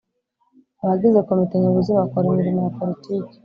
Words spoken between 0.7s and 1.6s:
Abagize komite